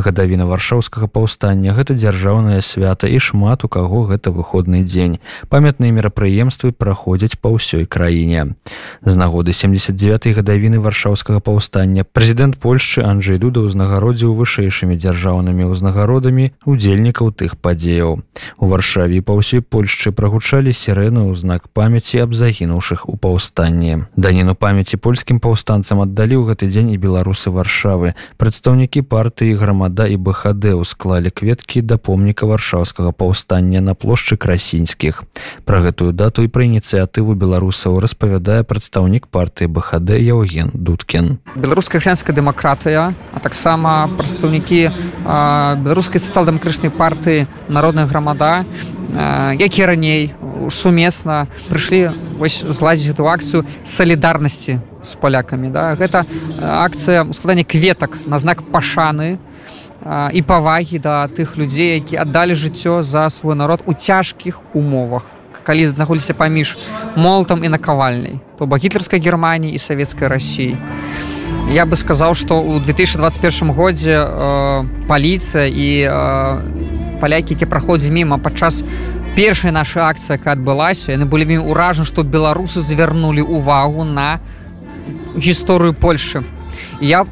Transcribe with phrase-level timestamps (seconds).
[0.00, 5.20] Гадавіна варшаўскага паўстання гэта дзяржаўнае свята і шмат у каго гэта выходны дзень.
[5.48, 8.56] Памятныя мерапрыемствы праходзяць па ўсёй краіне.
[9.04, 17.30] З нагоды 79 гадавіны варшаўскага паўстання прэзідэнт польшчы Анджей дуда ўзнагародзіў вышэйшымі дзяржаўнымі ўзнагародамі удзельнікаў
[17.36, 18.24] тых падзеяў.
[18.56, 24.08] У варшаве па ўсёй польшчы прагучалі сірэны ў знак памяці аб загінуўшых у паўстанні.
[24.16, 28.14] Даніну памяці польскім паўстанцам аддалі ў гэты дзень і беларусы варшавы.
[28.38, 35.24] Прадстаўнікі партыі грамады грамада і бхд усклалі кветкі да помніка варшаўскага паўстання на плошчы красінскіх.
[35.64, 41.38] Пра гэтую дату і пра ініцыятыву беларусаў распавядае прадстаўнік партыі бхд Яўген дудкін.
[41.56, 44.90] Беларуская хрянская дэмакратыя а таксама прадстаўнікі
[45.82, 48.64] беларускай сацыял-дэмакрычнай партыі народная грамада
[49.58, 50.30] які раней
[50.70, 55.96] сумесна прыйшлі вось зладзіць эту акцыю салідарнасці з палякамі да.
[55.96, 56.24] Гэта
[56.60, 59.38] акцыя складання кветак на знак пашаны
[60.32, 65.22] і павагі да тых людзей які аддалі жыццё за свой народ у цяжкіх умовах.
[65.62, 66.76] Калі знаходзіся паміж
[67.16, 70.76] молтам і накавальняй то ба гітлерскай германії і савецкай рассіі
[71.70, 78.38] я бы сказаў што ў 2021 годзе э, паліцыя і э, палякі які праходзі міма
[78.38, 78.82] падчас
[79.36, 84.40] першай нашай акцыі якая адбылася яны былі вельмі ўражаны што беларусы звярнулі увагу на
[85.36, 86.42] гісторыю польльши
[87.00, 87.24] я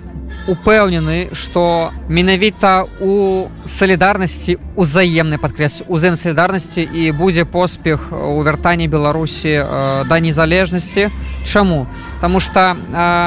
[0.48, 9.62] упэўнены что менавіта у салідарнасці узаемнай падкрэс узаем салідарнасці і будзе поспех у вяртанні беларусі
[10.08, 11.10] да незалежнасці
[11.44, 11.86] чаму?
[12.20, 12.76] Таму что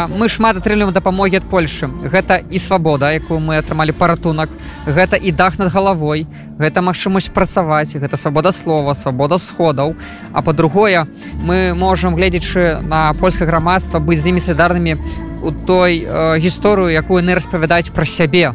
[0.10, 1.88] мы шмат атрымліваем дапамогі ад Польшы.
[1.88, 4.50] Гэта і свабода якую мы атрымалі паратунак.
[4.86, 6.28] Гэта і дах над галавой.
[6.60, 7.96] Гэта магчымасць працаваць.
[7.96, 9.96] Гэта свабода слова свабода сходаў.
[10.34, 11.08] А по-другое
[11.40, 14.98] мы можемм гледзячы на польскае грамадства быць з імі салідарнымі
[15.42, 18.54] у той э, гісторыю якую яны распавядаюць пра сябе.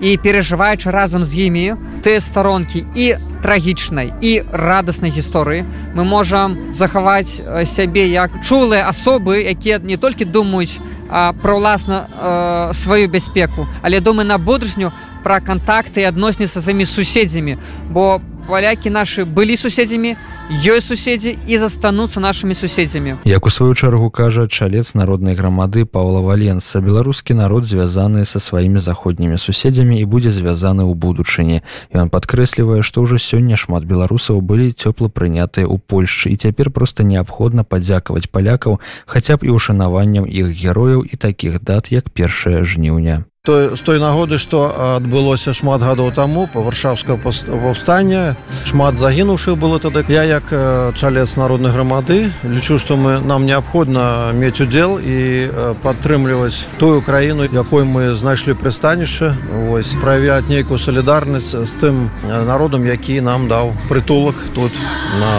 [0.00, 7.44] І перажываючы разам з імі тыя старонкі і трагічнай і радаснай гісторыі мы можам захаваць
[7.68, 10.80] сябе як чулыя асобы якія не толькі думаюць
[11.12, 14.92] пра ўласна э, сваю бяспеку але думаю на будучню
[15.24, 17.56] пра кантакты і адносні са сваімі суседзямі.
[17.90, 20.16] Бо палякі нашы былі суседзямі
[20.50, 26.20] ёсць суседзі і застануцца нашымі суседзямі як у сваю чаргу кажа чалец народнай грамады паула
[26.20, 31.64] валенса беларускі народ звязаны са сваімі заходнімі суседзямі і будзе звязаны ў будучыні.
[31.96, 37.08] Ён падкрэслівае што ўжо сёння шмат беларусаў былі цёпла прынятыя ў польльшчы і цяпер проста
[37.08, 43.24] неабходна падзякаваць палякаў хаця б і ўшанаваннем іх герояў і такіх дат як першае жніўня.
[43.44, 48.33] Той з той нагоды што адбылося шмат гадоў таму па варшаўскага паўстання
[48.64, 50.50] шмат загінуўшых было тады я як
[50.94, 55.48] чалец народнай грамады лічу што мы нам неабходна мець удзел і
[55.82, 59.34] падтрымліваць тую краіну якой мы знайшлі прыстанішча
[59.70, 64.72] ось праявяць нейкую салідарнасць з тым народам які нам даў прытулак тут
[65.20, 65.32] на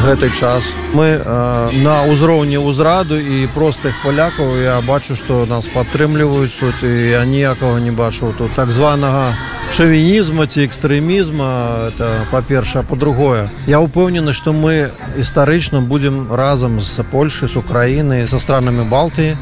[0.00, 0.64] гэты час.
[0.94, 6.92] Мы э, на ўзроўні ўзраду і простых палякаў я бачу што нас падтрымліваюць тут і
[7.10, 8.52] я ніякага не бачу тут.
[8.56, 9.36] Так званага
[9.80, 17.48] шавінізма ці экстрэмізма это па-першае по-другое я упэўнены што мы гістарычна будзем разам з польшай
[17.48, 19.40] з украіны са странамі балтыі.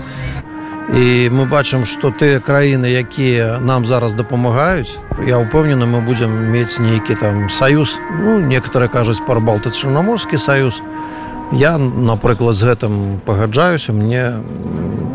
[0.94, 4.94] І мы бачым што тыя краіны якія нам зараз дапамагаюць
[5.26, 7.98] я ўпэўнены мы будзем мець нейкі там саюз.
[8.22, 10.78] Ну некаторы кажуць пар балты чарнаморскі саюз.
[11.50, 13.90] Я напрыклад з гэтым пагаджаюся.
[13.90, 14.38] Мне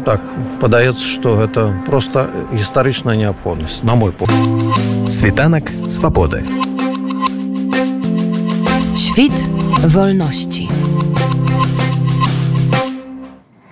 [0.05, 0.21] так
[0.61, 6.43] падаецца што гэта просто гістарычная неабходнасць на мой погляд світанак свабоды
[9.13, 9.33] Świt
[9.83, 10.69] wolności.